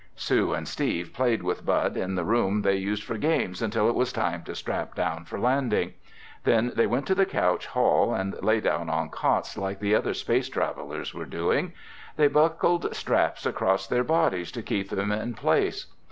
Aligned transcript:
Sue 0.15 0.51
and 0.53 0.67
Steve 0.67 1.13
played 1.13 1.43
with 1.43 1.63
Bud 1.63 1.95
in 1.95 2.15
the 2.15 2.23
room 2.23 2.63
they 2.63 2.73
used 2.75 3.03
for 3.03 3.19
games 3.19 3.61
until 3.61 3.87
it 3.87 3.93
was 3.93 4.11
time 4.11 4.41
to 4.45 4.55
"strap 4.55 4.95
down" 4.95 5.25
for 5.25 5.37
landing. 5.39 5.93
Then 6.43 6.71
they 6.75 6.87
went 6.87 7.05
to 7.05 7.13
the 7.13 7.27
couch 7.27 7.67
hall 7.67 8.11
and 8.11 8.33
lay 8.41 8.61
down 8.61 8.89
on 8.89 9.09
cots 9.09 9.59
like 9.59 9.79
the 9.79 9.93
other 9.93 10.15
space 10.15 10.49
travelers 10.49 11.13
were 11.13 11.25
doing. 11.27 11.73
They 12.15 12.29
buckled 12.29 12.95
straps 12.95 13.45
across 13.45 13.85
their 13.85 14.03
bodies 14.03 14.51
to 14.53 14.63
keep 14.63 14.89
them 14.89 15.11
in 15.11 15.35
place. 15.35 15.85